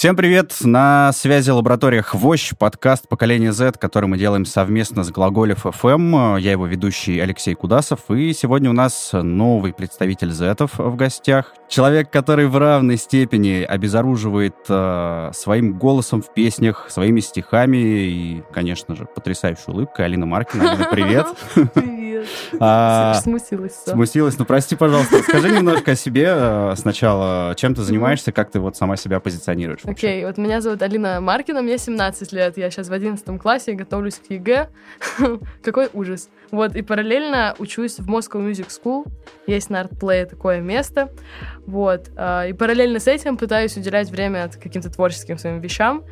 [0.00, 0.56] Всем привет!
[0.62, 6.40] На связи лаборатория Хвощ, подкаст «Поколение Z», который мы делаем совместно с Глаголев FM.
[6.40, 11.52] Я его ведущий Алексей Кудасов, и сегодня у нас новый представитель Зетов в гостях.
[11.68, 18.96] Человек, который в равной степени обезоруживает э, своим голосом в песнях, своими стихами и, конечно
[18.96, 20.06] же, потрясающей улыбкой.
[20.06, 20.72] Алина Маркина.
[20.72, 21.26] Алина, привет!
[21.74, 22.00] Привет!
[22.58, 23.74] А, смутилась.
[23.86, 24.38] Смутилась.
[24.38, 25.22] Ну, прости, пожалуйста.
[25.22, 27.54] Скажи немножко о себе э, сначала.
[27.56, 29.80] Чем ты занимаешься, как ты вот сама себя позиционируешь?
[29.90, 33.72] Окей, okay, вот меня зовут Алина Маркина, мне 17 лет, я сейчас в 11 классе,
[33.72, 34.68] готовлюсь к ЕГЭ.
[35.64, 36.28] Какой ужас.
[36.52, 39.08] Вот, и параллельно учусь в Moscow Music School,
[39.48, 41.12] есть на ArtPlay такое место,
[41.66, 46.04] вот, а, и параллельно с этим пытаюсь уделять время каким-то творческим своим вещам,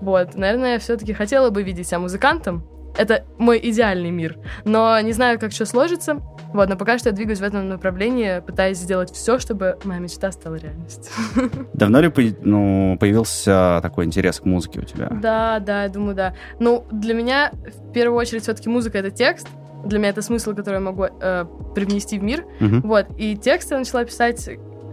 [0.00, 2.66] вот, наверное, я все-таки хотела бы видеть себя музыкантом,
[2.96, 4.38] это мой идеальный мир.
[4.64, 6.20] Но не знаю, как что сложится.
[6.52, 10.32] Вот, но пока что я двигаюсь в этом направлении, пытаясь сделать все, чтобы моя мечта
[10.32, 11.12] стала реальностью.
[11.74, 15.08] Давно ли ну, появился такой интерес к музыке у тебя?
[15.10, 16.34] Да, да, я думаю, да.
[16.58, 19.46] Ну, для меня в первую очередь все-таки музыка— это текст.
[19.84, 22.44] Для меня это смысл, который я могу э, привнести в мир.
[22.60, 22.86] Угу.
[22.88, 23.06] Вот.
[23.16, 24.50] И текст я начала писать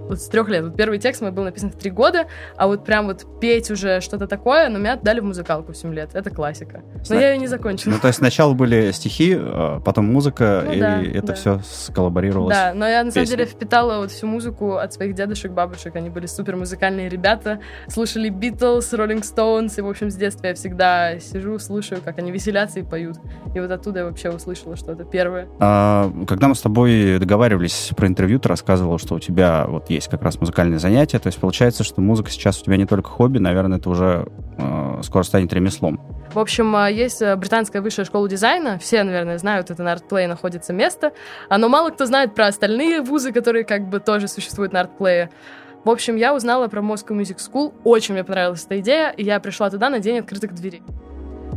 [0.07, 0.63] вот с трех лет.
[0.63, 4.01] Вот первый текст мой был написан в три года, а вот прям вот петь уже
[4.01, 6.11] что-то такое, но меня дали в музыкалку в 7 лет.
[6.13, 6.83] Это классика.
[6.95, 7.19] Но Сна...
[7.19, 7.93] я ее не закончила.
[7.93, 11.33] Ну, то есть сначала были стихи, а потом музыка, ну, и да, это да.
[11.33, 12.55] все сколлаборировалось.
[12.55, 15.95] Да, но я на самом деле впитала вот всю музыку от своих дедушек, бабушек.
[15.95, 20.53] Они были супер музыкальные ребята, слушали Битлз, Роллинг Стоунс, и, в общем, с детства я
[20.53, 23.17] всегда сижу, слушаю, как они веселятся и поют.
[23.53, 25.47] И вот оттуда я вообще услышала что-то первое.
[25.59, 29.96] А, когда мы с тобой договаривались про интервью, ты рассказывала, что у тебя вот есть
[29.97, 31.19] есть как раз музыкальные занятия.
[31.19, 35.01] То есть получается, что музыка сейчас у тебя не только хобби, наверное, это уже э,
[35.03, 35.99] скоро станет ремеслом.
[36.33, 38.79] В общем, э, есть э, британская высшая школа дизайна.
[38.79, 41.11] Все, наверное, знают, это на ArtPlay находится место.
[41.49, 45.29] Но мало кто знает про остальные вузы, которые как бы тоже существуют на ArtPlay.
[45.83, 47.73] В общем, я узнала про Moscow Music School.
[47.83, 50.81] Очень мне понравилась эта идея, и я пришла туда на день открытых дверей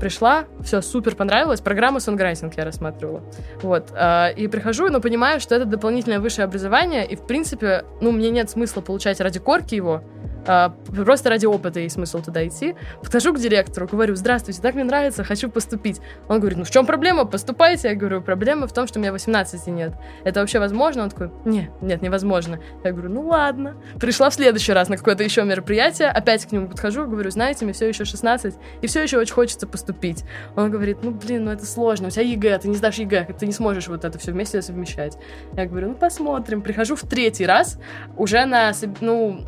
[0.00, 3.22] пришла, все супер понравилось, программу сонграйтинг я рассматривала.
[3.62, 3.90] Вот.
[3.92, 8.30] Э, и прихожу, но понимаю, что это дополнительное высшее образование, и, в принципе, ну, мне
[8.30, 10.02] нет смысла получать ради корки его,
[10.46, 12.74] а, просто ради опыта есть смысл туда идти.
[13.02, 16.00] Подхожу к директору, говорю, здравствуйте, так мне нравится, хочу поступить.
[16.28, 17.88] Он говорит, ну в чем проблема, поступайте.
[17.88, 19.94] Я говорю, проблема в том, что у меня 18 нет.
[20.24, 21.04] Это вообще возможно?
[21.04, 22.60] Он такой, нет, нет, невозможно.
[22.84, 23.76] Я говорю, ну ладно.
[23.98, 27.74] Пришла в следующий раз на какое-то еще мероприятие, опять к нему подхожу, говорю, знаете, мне
[27.74, 30.24] все еще 16, и все еще очень хочется поступить.
[30.56, 33.46] Он говорит, ну блин, ну это сложно, у тебя ЕГЭ, ты не сдашь ЕГЭ, ты
[33.46, 35.18] не сможешь вот это все вместе совмещать.
[35.56, 36.62] Я говорю, ну посмотрим.
[36.62, 37.78] Прихожу в третий раз,
[38.16, 39.40] уже на, ну,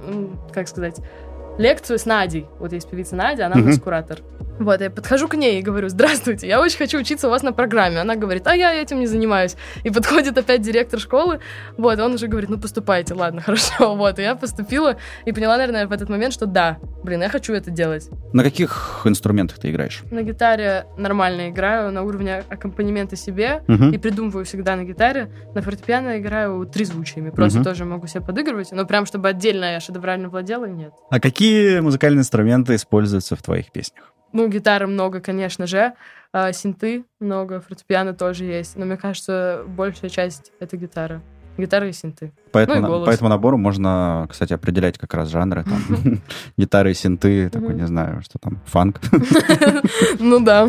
[0.52, 1.06] как сказать, сказать,
[1.58, 2.46] лекцию с Надей.
[2.58, 4.18] Вот есть певица Надя, она у нас куратор.
[4.62, 7.52] Вот, я подхожу к ней и говорю, здравствуйте, я очень хочу учиться у вас на
[7.52, 8.00] программе.
[8.00, 9.56] Она говорит, а я этим не занимаюсь.
[9.82, 11.40] И подходит опять директор школы,
[11.76, 13.96] вот, он уже говорит, ну поступайте, ладно, хорошо.
[13.96, 17.52] Вот, и я поступила и поняла, наверное, в этот момент, что да, блин, я хочу
[17.52, 18.08] это делать.
[18.32, 20.02] На каких инструментах ты играешь?
[20.10, 23.86] На гитаре нормально играю, на уровне аккомпанемента себе, угу.
[23.86, 25.30] и придумываю всегда на гитаре.
[25.54, 27.64] На фортепиано играю трезвучиями, просто угу.
[27.64, 30.92] тоже могу себе подыгрывать, но прям, чтобы отдельно я шедеврально владела, нет.
[31.10, 34.11] А какие музыкальные инструменты используются в твоих песнях?
[34.32, 35.92] Ну, гитары много, конечно же.
[36.32, 38.76] А, синты много, фортепиано тоже есть.
[38.76, 41.20] Но мне кажется, большая часть— это гитара.
[41.58, 42.32] Гитара и синты.
[42.50, 43.06] По этому, ну, и голос.
[43.06, 45.64] по этому набору можно, кстати, определять как раз жанры.
[45.64, 45.82] Там,
[46.56, 49.00] гитары и синты, такой, не знаю, что там, фанк.
[50.18, 50.68] Ну да.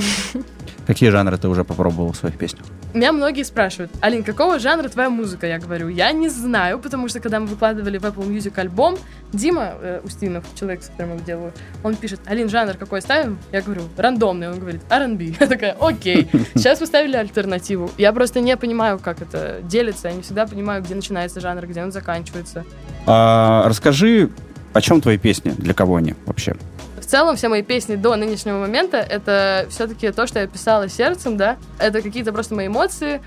[0.86, 2.66] Какие жанры ты уже попробовал в своих песнях?
[2.94, 5.48] Меня многие спрашивают, Алин, какого жанра твоя музыка?
[5.48, 8.98] Я говорю, я не знаю, потому что когда мы выкладывали в Apple Music альбом,
[9.32, 13.40] Дима э, Устинов, человек, с которым я делаю, он пишет, Алин, жанр какой ставим?
[13.52, 14.48] Я говорю, рандомный.
[14.48, 15.24] Он говорит, R&B.
[15.40, 16.30] Я такая, окей.
[16.54, 17.90] Сейчас поставили альтернативу.
[17.98, 20.10] Я просто не понимаю, как это делится.
[20.10, 22.64] Я не всегда понимаю, где начинается жанр, где он заканчивается.
[23.08, 24.30] А, расскажи,
[24.74, 25.52] о чем твои песни?
[25.58, 26.56] Для кого они вообще?
[27.04, 31.36] В целом, все мои песни до нынешнего момента— это все-таки то, что я писала сердцем,
[31.36, 31.58] да?
[31.78, 33.22] Это какие-то просто мои эмоции,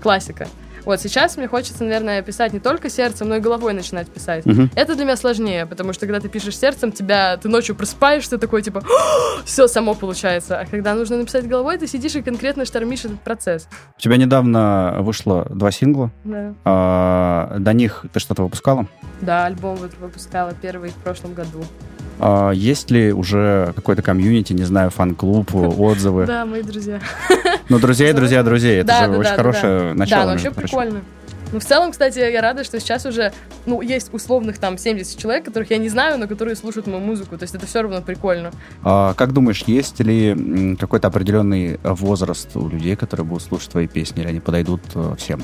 [0.00, 0.46] классика.
[0.84, 4.46] Вот сейчас мне хочется, наверное, писать не только сердцем, но и головой начинать писать.
[4.46, 4.68] Угу.
[4.76, 8.62] Это для меня сложнее, потому что когда ты пишешь сердцем, тебя ты ночью просыпаешься такой
[8.62, 8.84] типа
[9.44, 13.68] все само получается, а когда нужно написать головой, ты сидишь и конкретно штормишь этот процесс.
[13.98, 16.12] У тебя недавно вышло два сингла.
[16.22, 16.54] Да.
[16.64, 18.86] А, до них ты что-то выпускала?
[19.20, 21.64] Да, альбом вот выпускала первый в прошлом году.
[22.18, 26.26] А есть ли уже какой-то комьюнити, не знаю, фан-клуб, отзывы?
[26.26, 27.00] Да, мои друзья.
[27.68, 28.80] Ну, друзья друзья друзей.
[28.80, 30.26] Это же очень хорошее начало.
[30.26, 31.02] Да, вообще прикольно.
[31.52, 33.32] Ну, в целом, кстати, я рада, что сейчас уже,
[33.66, 37.38] ну, есть условных там 70 человек, которых я не знаю, но которые слушают мою музыку.
[37.38, 38.50] То есть это все равно прикольно.
[38.82, 44.22] А, как думаешь, есть ли какой-то определенный возраст у людей, которые будут слушать твои песни,
[44.22, 45.42] или они подойдут э, всем?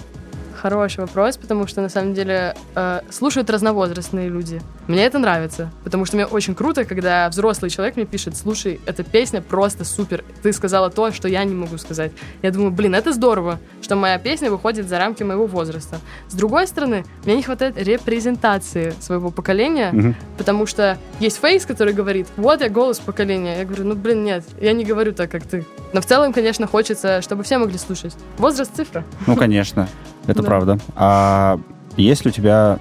[0.63, 4.63] Хороший вопрос, потому что на самом деле э, слушают разновозрастные люди.
[4.87, 9.03] Мне это нравится, потому что мне очень круто, когда взрослый человек мне пишет, слушай, эта
[9.03, 12.13] песня просто супер, ты сказала то, что я не могу сказать.
[12.43, 15.99] Я думаю, блин, это здорово, что моя песня выходит за рамки моего возраста.
[16.29, 20.15] С другой стороны, мне не хватает репрезентации своего поколения, угу.
[20.39, 23.59] потому что есть фейс, который говорит, вот я голос поколения.
[23.59, 25.67] Я говорю, ну блин, нет, я не говорю так, как ты.
[25.93, 28.15] Но в целом, конечно, хочется, чтобы все могли слушать.
[28.39, 29.05] Возраст цифра.
[29.27, 29.89] Ну, конечно,
[30.27, 30.47] это да.
[30.47, 30.79] правда.
[30.97, 31.61] А
[31.97, 32.79] есть ли у тебя,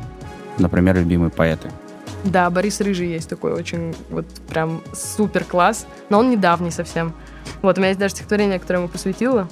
[0.58, 1.72] например, любимые поэты?
[2.24, 7.14] Да, Борис Рыжий есть такой очень вот прям супер класс, но он недавний совсем.
[7.62, 9.48] Вот, у меня есть даже стихотворение, которое ему посвятила.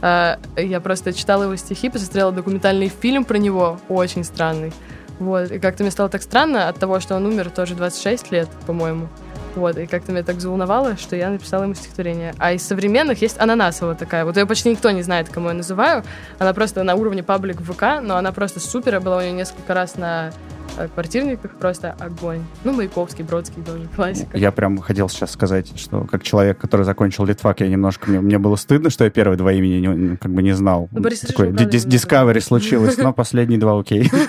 [0.00, 4.72] А, я просто читала его стихи, посмотрела документальный фильм про него, очень странный.
[5.18, 8.48] Вот, и как-то мне стало так странно от того, что он умер тоже 26 лет,
[8.66, 9.08] по-моему.
[9.54, 12.34] Вот, и как-то меня так заволновало, что я написала ему стихотворение.
[12.38, 14.24] А из современных есть Ананасова такая.
[14.24, 16.04] Вот ее почти никто не знает, кому я называю.
[16.38, 18.94] Она просто на уровне паблик в ВК, но она просто супер.
[18.94, 20.32] Я была у нее несколько раз на
[20.78, 22.42] э, квартирниках просто огонь.
[22.64, 24.36] Ну, Маяковский, Бродский тоже, классика.
[24.38, 28.08] Я прям хотел сейчас сказать, что как человек, который закончил Литвак, я немножко...
[28.10, 30.88] Мне, мне было стыдно, что я первые два имени не, как бы не знал.
[30.92, 34.10] Ну, Борис Такой дис Discovery случилось, но последние два окей.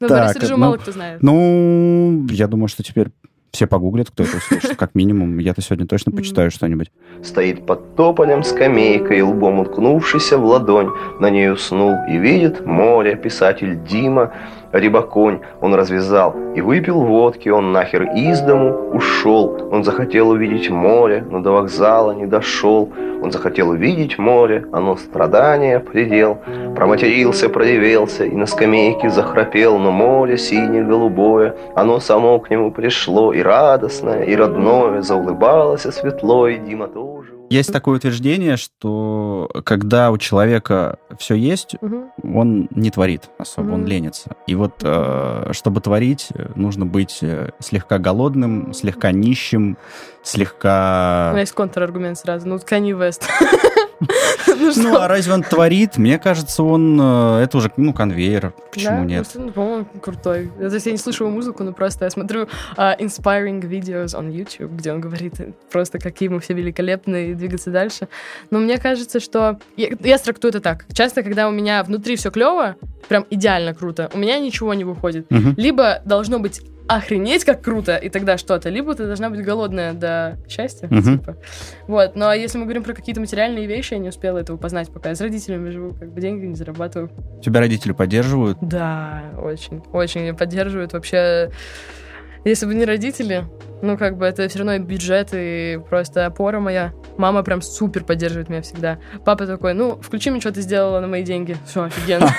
[0.00, 1.22] Ну, Борис Рыжу мало кто знает.
[1.22, 3.08] Ну, я думаю, что теперь
[3.52, 4.76] все погуглят, кто это услышит.
[4.76, 6.90] Как минимум, я-то сегодня точно почитаю что-нибудь.
[7.22, 10.90] Стоит под тополем скамейкой, лбом уткнувшийся в ладонь.
[11.20, 14.32] На ней уснул и видит море писатель Дима.
[14.72, 19.68] Рибаконь он развязал и выпил водки, он нахер из дому ушел.
[19.70, 22.90] Он захотел увидеть море, но до вокзала не дошел.
[23.22, 26.38] Он захотел увидеть море, оно страдания предел.
[26.74, 33.40] Проматерился, продевелся и на скамейке захрапел, но море синее-голубое, оно само к нему пришло, и
[33.42, 37.11] радостное, и родное, заулыбалось светло, и Дима тоже.
[37.52, 42.10] Есть такое утверждение, что когда у человека все есть, угу.
[42.22, 43.74] он не творит особо, угу.
[43.74, 44.36] он ленится.
[44.46, 49.76] И вот, э, чтобы творить, нужно быть э, слегка голодным, слегка нищим,
[50.22, 51.28] слегка...
[51.30, 52.48] У меня есть контраргумент сразу.
[52.48, 53.24] Ну, Kanye West.
[54.46, 55.98] Ну, ну а разве он творит?
[55.98, 56.98] Мне кажется, он...
[57.00, 58.52] Э, это уже, ну, конвейер.
[58.70, 59.26] Почему нет?
[59.54, 60.50] По-моему, крутой.
[60.58, 64.30] То есть я не слышу его музыку, но просто я смотрю uh, inspiring videos on
[64.30, 65.34] YouTube, где он говорит
[65.70, 68.08] просто, какие мы все великолепные, и двигаться дальше.
[68.50, 69.58] Но мне кажется, что...
[69.76, 70.86] Я, трактую это так.
[70.92, 72.76] Часто, когда у меня внутри все клево,
[73.08, 75.26] прям идеально круто, у меня ничего не выходит.
[75.56, 78.68] Либо должно быть охренеть, как круто, и тогда что-то.
[78.68, 81.18] Либо ты должна быть голодная до счастья, uh-huh.
[81.18, 81.36] типа.
[81.86, 85.10] Вот, но если мы говорим про какие-то материальные вещи, я не успела этого познать, пока
[85.10, 87.10] я с родителями живу, как бы деньги не зарабатываю.
[87.42, 88.58] Тебя родители поддерживают?
[88.60, 90.92] Да, очень, очень поддерживают.
[90.92, 91.50] Вообще,
[92.44, 93.44] если бы не родители,
[93.82, 96.92] ну, как бы это все равно и бюджет, и просто опора моя.
[97.18, 98.98] Мама прям супер поддерживает меня всегда.
[99.24, 101.56] Папа такой, ну, включи мне, что ты сделала на мои деньги.
[101.66, 102.30] Все, офигенно.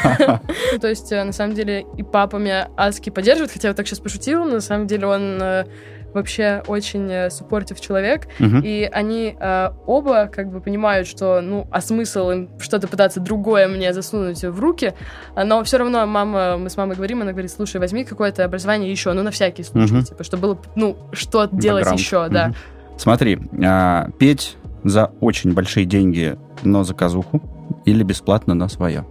[0.82, 4.00] То есть, э, на самом деле, и папа меня адски поддерживает, хотя я так сейчас
[4.00, 5.66] пошутила, но на самом деле он э,
[6.14, 8.58] вообще очень э, суппортив человек, угу.
[8.64, 13.68] и они э, оба как бы понимают, что, ну, а смысл им что-то пытаться другое
[13.68, 14.94] мне засунуть в руки,
[15.36, 19.14] но все равно мама, мы с мамой говорим, она говорит, слушай, возьми какое-то образование еще,
[19.14, 20.04] ну, на всякий случай, угу.
[20.04, 22.34] типа, чтобы было, ну, что делать еще, угу.
[22.34, 22.54] да.
[22.98, 27.42] Смотри, а, петь за очень большие деньги, но за казуху,
[27.86, 29.06] или бесплатно на свое?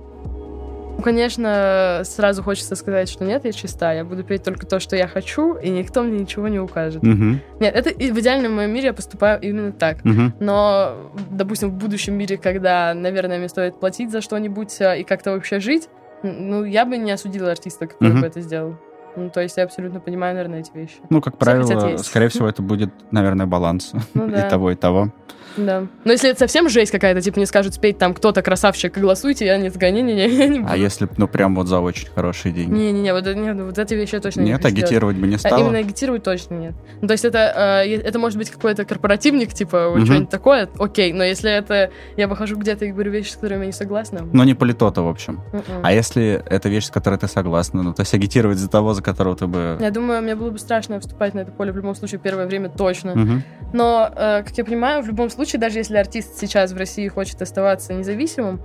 [0.97, 4.95] Ну, конечно, сразу хочется сказать, что нет, я чиста, я буду петь только то, что
[4.95, 7.03] я хочу, и никто мне ничего не укажет.
[7.03, 7.39] Угу.
[7.61, 9.99] Нет, это в идеальном моем мире я поступаю именно так.
[10.05, 10.35] Угу.
[10.41, 10.95] Но,
[11.31, 15.61] допустим, в будущем мире, когда, наверное, мне стоит платить за что-нибудь э, и как-то вообще
[15.61, 15.89] жить,
[16.23, 18.21] ну, я бы не осудила артиста, который угу.
[18.21, 18.77] бы это сделал.
[19.17, 20.97] Ну, то есть я абсолютно понимаю, наверное, эти вещи.
[21.11, 24.47] Ну, как Все правило, скорее всего, это будет, наверное, баланс ну, да.
[24.47, 25.13] и того, и того.
[25.57, 25.87] Да.
[26.05, 29.59] Но если это совсем жесть какая-то, типа мне скажут спеть там кто-то красавчик, голосуйте, я
[29.59, 30.73] не не не, не, я не буду.
[30.73, 32.73] А если, ну, прям вот за очень хорошие деньги?
[32.73, 35.57] Не-не-не, вот, не, вот эти вещи я точно нет, не Нет, агитировать бы не стало?
[35.57, 36.75] А именно агитировать точно нет.
[37.01, 40.05] Ну, то есть это, э, это может быть какой-то корпоративник, типа, угу.
[40.05, 43.67] что-нибудь такое, окей, но если это, я выхожу где-то и говорю вещи, с которыми я
[43.67, 44.27] не согласна.
[44.33, 45.41] Но не политота, в общем.
[45.53, 45.65] Mm-mm.
[45.69, 45.81] М-м.
[45.83, 49.02] А если это вещь, с которой ты согласна, ну, то есть агитировать за того, за
[49.03, 49.77] которого ты бы...
[49.81, 52.69] Я думаю, мне было бы страшно вступать на это поле в любом случае первое время
[52.69, 53.13] точно.
[53.13, 53.43] Угу.
[53.73, 57.09] Но, э, как я понимаю, в любом случае, даже если артист артист сейчас в России
[57.09, 58.61] хочет оставаться независимым,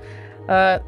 [0.48, 0.80] э,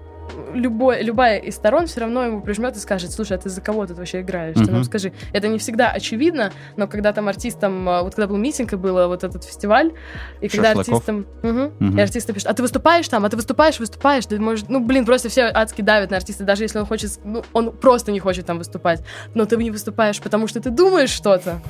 [0.53, 3.86] любой, любая из сторон все равно ему прижмет и скажет, слушай, а ты за кого
[3.86, 4.55] тут вообще играешь?
[4.55, 4.65] Uh-huh.
[4.65, 5.13] Ты нам скажи.
[5.33, 9.07] Это не всегда очевидно, но когда там артистам, э, вот когда был митинг и был
[9.07, 9.93] вот этот фестиваль,
[10.41, 11.27] и когда артистам...
[11.43, 11.98] Угу, uh-huh.
[11.98, 13.25] И артисты пишут, а ты выступаешь там?
[13.25, 14.25] А ты выступаешь, выступаешь?
[14.25, 14.65] Ты можешь...
[14.67, 17.19] Ну, блин, просто все адски давят на артиста, даже если он хочет...
[17.24, 19.03] Ну, он просто не хочет там выступать.
[19.33, 21.62] Но ты не выступаешь, потому что ты думаешь что-то.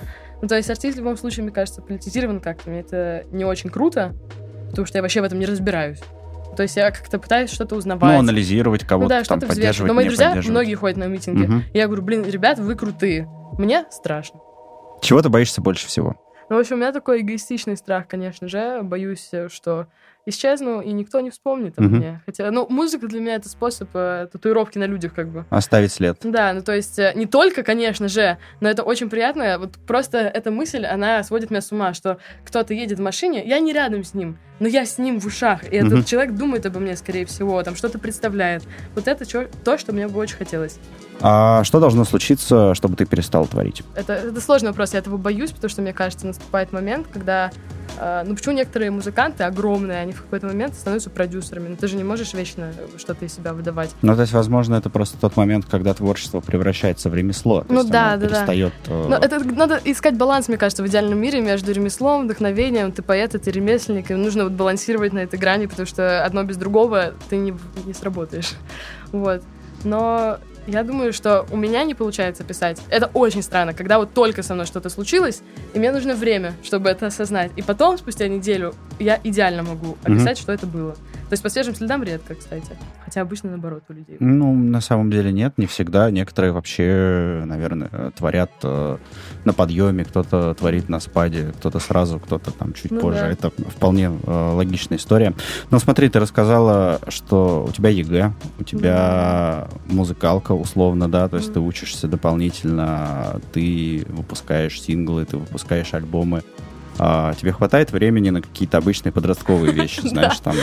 [0.41, 2.69] Ну, то есть артист в любом случае, мне кажется, политизирован как-то.
[2.69, 4.13] Мне это не очень круто,
[4.69, 5.99] потому что я вообще в этом не разбираюсь.
[6.59, 8.15] То есть я как-то пытаюсь что-то узнавать.
[8.15, 11.43] Ну, анализировать Ну кого-то, да, там, поддерживать, Но мои друзья, многие ходят на митинги.
[11.43, 11.63] Мгм.
[11.73, 13.29] Я говорю, блин, ребят, вы крутые.
[13.57, 14.41] Мне страшно.
[15.01, 16.17] Чего ты боишься больше всего?
[16.49, 18.81] Ну, в общем, у меня такой эгоистичный страх, конечно же.
[18.83, 19.87] Боюсь, э, что
[20.25, 21.95] исчезну, и никто не вспомнит о Мгм.
[21.97, 22.21] мне.
[22.25, 25.45] Хотя, ну, музыка для меня это способ э, татуировки на людях, как бы.
[25.49, 26.17] Оставить след.
[26.23, 29.57] Да, ну то есть э, не только, конечно же, но это очень приятно.
[29.59, 33.59] Вот просто эта мысль, она сводит меня с ума, что кто-то едет в машине, я
[33.59, 36.03] не рядом с ним, но я с ним в ушах, и этот Мгм.
[36.03, 38.63] человек думает обо мне, скорее всего, там что-то представляет.
[38.95, 40.77] Вот это чё- то, что мне бы очень хотелось.
[41.21, 43.83] А что должно случиться, чтобы ты перестал творить?
[43.95, 47.51] Это, это сложный вопрос, я этого боюсь, потому что, мне кажется, наступает момент, когда...
[47.99, 51.69] э, ну, почему некоторые музыканты огромные, они в какой-то момент становятся продюсерами?
[51.69, 53.91] Ну, ты же не можешь вечно что-то из себя выдавать.
[54.01, 57.65] Ну, то есть, возможно, это просто тот момент, когда творчество превращается в ремесло.
[57.69, 58.27] Ну да, да, да.
[58.27, 58.73] перестает...
[58.87, 62.91] э, Но это надо искать баланс, мне кажется, в идеальном мире между ремеслом, вдохновением.
[62.91, 66.57] Ты поэт, ты ремесленник, и нужно вот балансировать на этой грани, потому что одно без
[66.57, 67.53] другого ты не,
[67.85, 68.53] не сработаешь.
[69.11, 69.41] Вот.
[69.83, 70.37] Но
[70.67, 72.79] я думаю, что у меня не получается писать.
[72.89, 75.41] Это очень странно, когда вот только со мной что-то случилось,
[75.73, 77.51] и мне нужно время, чтобы это осознать.
[77.55, 80.95] И потом, спустя неделю, я идеально могу описать, что это было.
[81.29, 82.71] То есть по свежим следам редко, кстати.
[83.05, 84.17] Хотя обычно наоборот у людей.
[84.19, 86.09] Ну, на самом деле нет, не всегда.
[86.09, 88.97] Некоторые вообще, наверное, творят э,
[89.45, 93.19] на подъеме, кто-то творит на спаде, кто-то сразу, кто-то там чуть Ну позже.
[93.19, 93.27] да.
[93.29, 95.33] Это вполне э, логичная история.
[95.69, 101.49] Но смотри, ты рассказала, что у тебя ЕГЭ, у тебя музыкалка условно, да, то есть
[101.49, 101.53] Мгм.
[101.53, 106.41] ты учишься дополнительно, ты выпускаешь синглы, ты выпускаешь альбомы.
[107.01, 110.55] А, тебе хватает времени на какие-то обычные подростковые вещи, знаешь, там,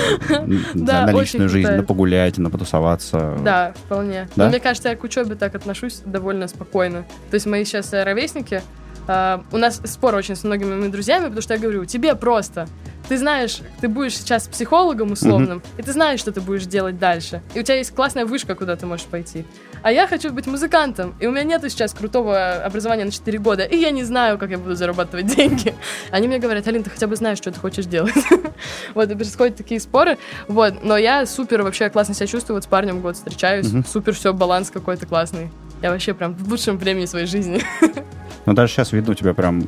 [0.74, 3.38] на личную жизнь, на погулять, на потусоваться.
[3.42, 4.28] Да, вполне.
[4.36, 7.04] Но мне кажется, я к учебе так отношусь довольно спокойно.
[7.30, 8.62] То есть мои сейчас э, ровесники,
[9.08, 12.68] э, у нас спор очень с многими моими друзьями, потому что я говорю, тебе просто.
[13.08, 17.40] Ты знаешь, ты будешь сейчас психологом условным, и ты знаешь, что ты будешь делать дальше.
[17.54, 19.46] И у тебя есть классная вышка, куда ты можешь пойти.
[19.86, 23.62] А я хочу быть музыкантом, и у меня нету сейчас крутого образования на 4 года,
[23.62, 25.76] и я не знаю, как я буду зарабатывать деньги.
[26.10, 28.12] Они мне говорят, Алин, ты хотя бы знаешь, что ты хочешь делать.
[28.94, 30.18] Вот, и происходят такие споры.
[30.48, 34.32] Вот, но я супер вообще классно себя чувствую, вот с парнем год встречаюсь, супер все,
[34.32, 35.52] баланс какой-то классный.
[35.82, 37.62] Я вообще прям в лучшем времени своей жизни.
[38.46, 39.62] Но даже сейчас видно у тебя прям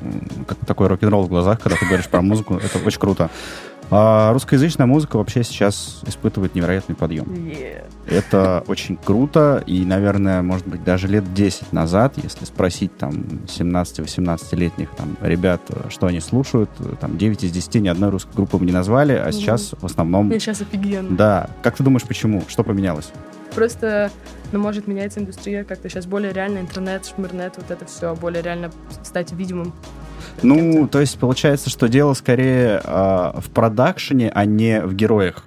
[0.49, 2.57] как такой рок-н-ролл в глазах, когда ты говоришь про музыку.
[2.57, 3.31] Это очень круто.
[3.91, 7.25] А русскоязычная музыка вообще сейчас испытывает невероятный подъем.
[7.27, 7.85] Yeah.
[8.07, 13.13] Это очень круто, и, наверное, может быть, даже лет 10 назад, если спросить там
[13.47, 18.67] 17-18-летних там ребят, что они слушают, там 9 из 10 ни одной русской группы бы
[18.67, 19.33] не назвали, а Мгм.
[19.33, 20.27] сейчас в основном...
[20.27, 21.17] Мне сейчас офигенно.
[21.17, 21.51] Да.
[21.63, 22.43] Как ты думаешь, почему?
[22.49, 23.11] Что поменялось?
[23.55, 24.11] Просто,
[24.53, 28.71] ну, может меняется индустрия как-то сейчас более реально, интернет, шмырнет, вот это все, более реально
[29.03, 29.73] стать видимым.
[30.43, 35.45] Ну, то есть получается, что дело скорее а, в продакшене, а не в героях.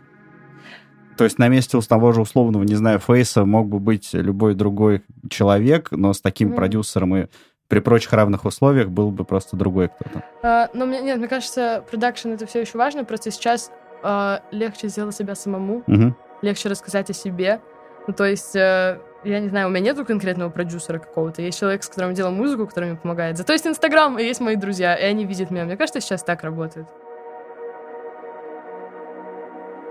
[1.17, 4.55] То есть на месте у того же условного, не знаю, Фейса мог бы быть любой
[4.55, 6.57] другой человек, но с таким Мгм.
[6.57, 7.27] продюсером и
[7.67, 10.23] при прочих равных условиях был бы просто другой кто-то.
[10.43, 13.71] А, но мне, нет, мне кажется, продакшн это все еще важно, просто сейчас
[14.03, 16.15] а, легче сделать себя самому, Мгм.
[16.41, 17.61] легче рассказать о себе.
[18.07, 21.41] Ну, то есть, э, я не знаю, у меня нету конкретного продюсера какого-то.
[21.41, 23.37] Есть человек, с которым я делаю музыку, который мне помогает.
[23.37, 25.65] Зато есть Инстаграм, и есть мои друзья, и они видят меня.
[25.65, 26.87] Мне кажется, сейчас так работает.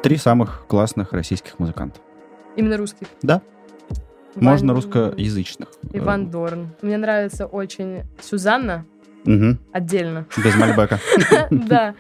[0.03, 2.01] Три самых классных российских музыканта.
[2.57, 3.07] Именно русских.
[3.23, 3.43] Да.
[4.35, 5.69] Ван- Можно русскоязычных.
[5.93, 6.69] Иван Дорн.
[6.83, 8.87] Мне нравится очень Сюзанна
[9.25, 9.59] Мгм.
[9.73, 10.27] отдельно.
[10.43, 10.99] Без Мальбека.
[11.51, 11.95] Да.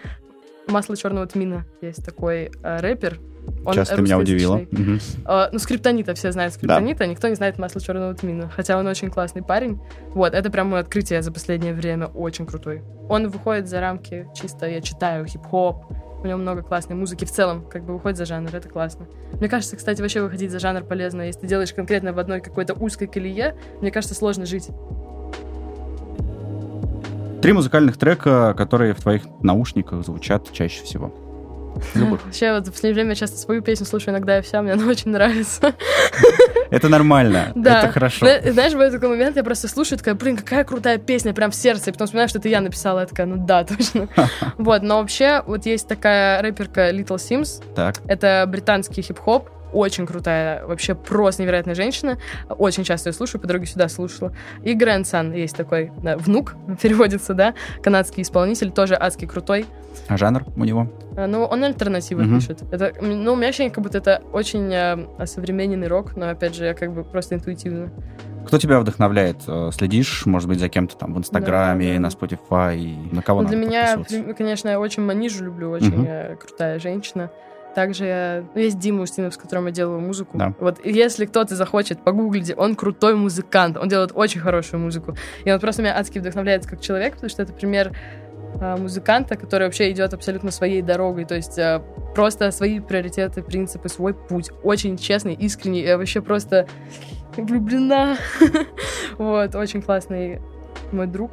[0.71, 1.67] Масло черного тмина.
[1.81, 3.19] Есть такой э, рэпер.
[3.65, 4.69] Он Сейчас ты меня русскоязычный.
[4.71, 5.00] Мгм.
[5.27, 8.49] Э, ну, скриптонита, все знают скриптонита, никто не знает масло черного тмина.
[8.49, 9.81] Хотя он очень классный парень.
[10.15, 12.07] Вот, это прям мое открытие за последнее время.
[12.07, 12.83] Очень крутой.
[13.09, 15.85] Он выходит за рамки чисто, я читаю, хип-хоп.
[16.23, 19.07] У него много классной музыки в целом, как бы выходит за жанр, это классно.
[19.33, 21.23] Мне кажется, кстати, вообще выходить за жанр полезно.
[21.23, 24.69] Если ты делаешь конкретно в одной какой-то узкой колее, мне кажется, сложно жить.
[27.42, 31.12] Три музыкальных трека, которые в твоих наушниках звучат чаще всего.
[31.94, 32.23] Любых.
[32.26, 34.87] Вообще, вот в последнее время я часто свою песню слушаю, иногда и вся, мне она
[34.88, 35.73] очень нравится.
[36.70, 37.52] Это нормально.
[37.54, 37.85] Да.
[37.85, 38.26] Это хорошо.
[38.26, 41.54] Зна- Знаешь, бывает такой момент, я просто слушаю, такая, блин, какая крутая песня, прям в
[41.54, 44.09] сердце, и потом вспоминаю, что это я написала, я такая, ну да, точно.
[44.59, 47.97] Вот, но вообще, вот есть такая рэперка Little Sims, Так.
[48.06, 52.19] это британский хип-хоп, очень крутая, вообще просто невероятная женщина.
[52.49, 54.33] Очень часто ее слушаю, по дороге сюда слушала.
[54.62, 59.67] И Grandson есть такой, да, внук, переводится, да, канадский исполнитель, тоже адский крутой.
[60.09, 60.91] А жанр у него?
[61.17, 62.39] А, Ну, он альтернативы Мгм.
[62.39, 62.62] пишет.
[62.71, 66.65] Это, ну, у меня ощущение, как будто это очень э, осовремененный рок, но, опять же,
[66.65, 67.91] я как бы просто интуитивно.
[68.47, 69.37] Кто тебя вдохновляет?
[69.49, 72.00] Э, Следишь, может быть, за кем-то там в Инстаграме, Да, да.
[72.00, 73.15] на Spotify?
[73.15, 73.99] На кого Ну, для меня,
[74.37, 77.31] конечно, я очень Манижу люблю, очень э, крутая женщина.
[77.75, 80.39] Также ну, есть Дима Устинов, с которым я делаю музыку.
[80.39, 80.55] Да.
[80.59, 85.17] Вот если кто-то захочет, погуглите, он крутой музыкант, он делает очень хорошую музыку.
[85.45, 87.93] И он просто меня адски вдохновляет как человек, потому что это пример
[88.61, 91.83] а, музыканта, который вообще идет абсолютно своей дорогой, то есть а,
[92.15, 94.50] просто свои приоритеты, принципы, свой путь.
[94.62, 96.67] Очень честный, искренний, я вообще просто
[97.37, 98.17] влюблена.
[99.19, 100.41] вот, очень классный
[100.93, 101.31] мой друг.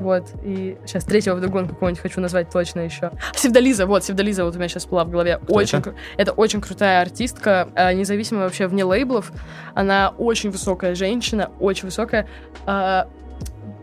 [0.00, 3.10] Вот, и сейчас третьего вдогонку какого-нибудь хочу назвать точно еще.
[3.34, 5.38] Севдализа, вот, Севдализа вот у меня сейчас была в голове.
[5.42, 5.90] Кто очень, это?
[5.90, 9.32] кру- это очень крутая артистка, э, независимая вообще вне лейблов.
[9.74, 12.26] Она очень высокая женщина, очень высокая.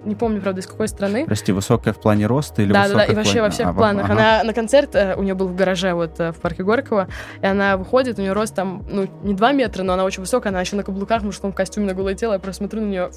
[0.06, 1.26] Не помню, правда, из какой страны.
[1.26, 3.68] Прости, высокая в плане роста или Да, да, да, высокая и вообще плане- во всех
[3.68, 4.06] А, планах.
[4.06, 4.14] ага.
[4.14, 7.08] Она на концерт, э, у нее был в гараже вот э, в парке Горького,
[7.42, 10.52] и она выходит, у нее рост там, ну, не 2 метра, но она очень высокая,
[10.52, 13.10] она еще на каблуках, в мужском костюме на голое тело, я просто смотрю на нее,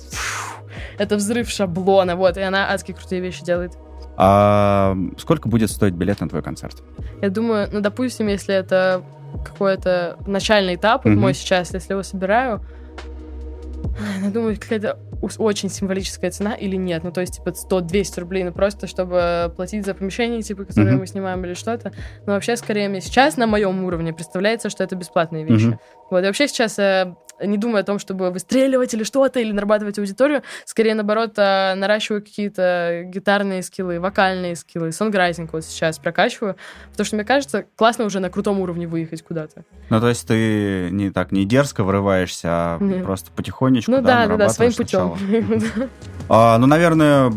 [0.99, 3.73] это взрыв шаблона, вот, и она адские крутые вещи делает.
[4.17, 6.83] А сколько будет стоить билет на твой концерт?
[7.23, 9.03] Я думаю, ну, допустим, если это
[9.45, 11.21] какой-то начальный этап, вот Мгм.
[11.21, 12.61] мой сейчас, если его собираю,
[14.23, 14.99] я думаю, какая-то
[15.39, 17.03] очень символическая цена или нет.
[17.05, 21.01] Ну, то есть, типа, 100-200 рублей, ну, просто чтобы платить за помещение, типа, которое Мгм.
[21.01, 21.93] мы снимаем или что-то.
[22.27, 25.67] Но вообще, скорее, мне сейчас на моем уровне представляется, что это бесплатные вещи.
[25.67, 25.81] Мгм.
[26.11, 29.99] Вот, и вообще сейчас э, не думаю о том, чтобы выстреливать или что-то, или нарабатывать
[29.99, 30.43] аудиторию.
[30.65, 36.57] Скорее, наоборот, э, наращиваю какие-то гитарные скиллы, вокальные скиллы, сонграйтинг вот сейчас прокачиваю.
[36.91, 39.65] Потому что, мне кажется, классно уже на крутом уровне выехать куда-то.
[39.91, 43.05] Ну, то есть ты не так, не дерзко врываешься, а Нет.
[43.05, 45.89] просто потихонечку, Ну да, да, да, нарабатываешь своим путем.
[46.31, 47.33] А, ну, наверное,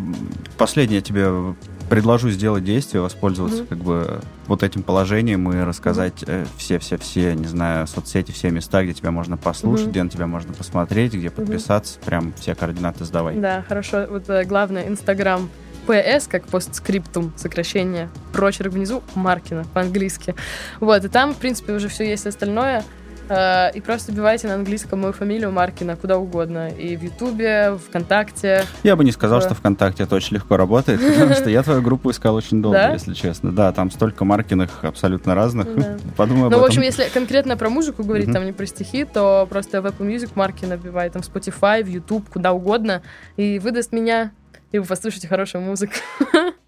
[0.57, 1.55] последнее тебе
[1.91, 3.67] предложу сделать действие, воспользоваться Мгм.
[3.67, 8.93] как бы вот этим положением и рассказать э, все-все-все, не знаю, соцсети, все места, где
[8.93, 9.91] тебя можно послушать, Мгм.
[9.91, 13.35] где на тебя можно посмотреть, где подписаться, прям все координаты сдавай.
[13.35, 14.07] Да, хорошо.
[14.09, 15.49] Вот э, главное, Инстаграм
[15.85, 20.33] PS, как постскриптум, сокращение, прочерк внизу, Маркина по-английски.
[20.79, 22.85] Вот, и там, в принципе, уже все есть остальное.
[23.31, 26.67] Э, И просто вбивайте на английском мою фамилию Маркина куда угодно.
[26.67, 28.65] И в Ютубе, ВКонтакте.
[28.83, 29.45] Я бы не сказал, Да.
[29.45, 32.91] что ВКонтакте это очень легко работает, потому что я твою группу искал очень долго, Да?
[32.91, 33.51] если честно.
[33.53, 35.73] Да, там столько маркиных абсолютно разных.
[35.75, 35.97] Да.
[36.17, 39.81] Подумай Ну, в общем, если конкретно про музыку говорить, там не про стихи, то просто
[39.81, 43.01] в Apple Music Маркина вбивай, там в Spotify, в YouTube, куда угодно,
[43.37, 44.31] и выдаст меня,
[44.73, 45.93] и вы послушаете хорошую музыку.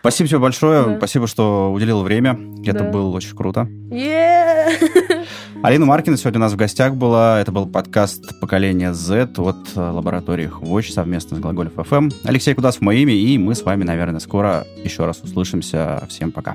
[0.00, 0.96] Спасибо тебе большое, Да.
[0.98, 2.38] спасибо, что уделил время.
[2.64, 2.90] Это Да.
[2.90, 3.68] было очень круто.
[3.90, 4.72] Yeah!
[5.62, 7.40] Алина Маркина сегодня у нас в гостях была.
[7.40, 12.12] Это был подкаст «Поколение Z» от э, лаборатории Хвощ совместно с Глаголев FM.
[12.24, 16.06] Алексей Кудасов мое имя, и мы с вами, наверное, скоро еще раз услышимся.
[16.08, 16.54] Всем пока.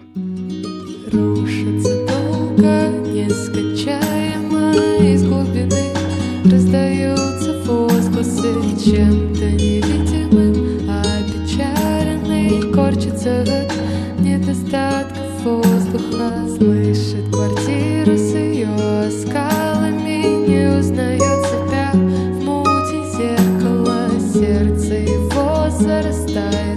[1.12, 2.94] Рушится долго,
[5.04, 5.94] из глубины
[6.46, 8.54] Раздаются возгласы
[8.84, 10.03] чем-то невидимым
[12.94, 16.48] корчится от недостатков воздуха.
[16.58, 21.92] Слышит квартиру с ее скалами Не узнает себя.
[21.94, 26.73] В муте зеркала Сердце его зарастает